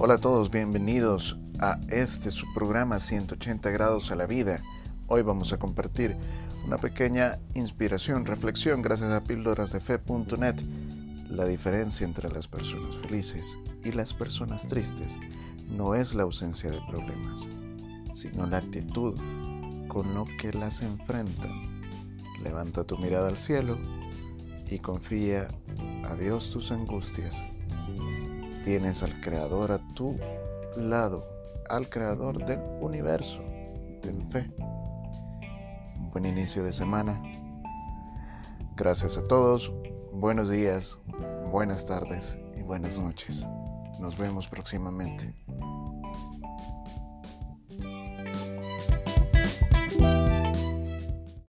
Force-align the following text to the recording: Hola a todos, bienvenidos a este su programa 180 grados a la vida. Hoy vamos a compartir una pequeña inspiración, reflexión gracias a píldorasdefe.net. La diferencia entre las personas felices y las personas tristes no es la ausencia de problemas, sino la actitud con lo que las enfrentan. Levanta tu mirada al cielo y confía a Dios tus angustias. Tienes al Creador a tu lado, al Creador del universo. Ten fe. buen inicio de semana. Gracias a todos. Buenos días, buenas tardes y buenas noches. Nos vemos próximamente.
Hola 0.00 0.14
a 0.14 0.20
todos, 0.20 0.52
bienvenidos 0.52 1.36
a 1.58 1.80
este 1.88 2.30
su 2.30 2.46
programa 2.54 3.00
180 3.00 3.68
grados 3.70 4.12
a 4.12 4.14
la 4.14 4.26
vida. 4.26 4.62
Hoy 5.08 5.22
vamos 5.22 5.52
a 5.52 5.58
compartir 5.58 6.16
una 6.64 6.78
pequeña 6.78 7.40
inspiración, 7.56 8.24
reflexión 8.24 8.80
gracias 8.80 9.10
a 9.10 9.20
píldorasdefe.net. 9.20 10.54
La 11.28 11.46
diferencia 11.46 12.04
entre 12.04 12.30
las 12.30 12.46
personas 12.46 12.96
felices 12.98 13.58
y 13.82 13.90
las 13.90 14.14
personas 14.14 14.68
tristes 14.68 15.18
no 15.68 15.96
es 15.96 16.14
la 16.14 16.22
ausencia 16.22 16.70
de 16.70 16.80
problemas, 16.88 17.48
sino 18.12 18.46
la 18.46 18.58
actitud 18.58 19.16
con 19.88 20.14
lo 20.14 20.26
que 20.38 20.52
las 20.52 20.80
enfrentan. 20.82 21.82
Levanta 22.44 22.84
tu 22.84 22.96
mirada 22.98 23.26
al 23.26 23.36
cielo 23.36 23.76
y 24.70 24.78
confía 24.78 25.48
a 26.04 26.14
Dios 26.14 26.50
tus 26.50 26.70
angustias. 26.70 27.44
Tienes 28.68 29.02
al 29.02 29.18
Creador 29.22 29.72
a 29.72 29.78
tu 29.94 30.14
lado, 30.76 31.26
al 31.70 31.88
Creador 31.88 32.44
del 32.44 32.60
universo. 32.82 33.42
Ten 34.02 34.20
fe. 34.28 34.52
buen 36.12 36.26
inicio 36.26 36.62
de 36.62 36.74
semana. 36.74 37.18
Gracias 38.76 39.16
a 39.16 39.22
todos. 39.22 39.72
Buenos 40.12 40.50
días, 40.50 41.00
buenas 41.50 41.86
tardes 41.86 42.38
y 42.58 42.60
buenas 42.60 42.98
noches. 42.98 43.48
Nos 44.00 44.18
vemos 44.18 44.48
próximamente. 44.48 45.32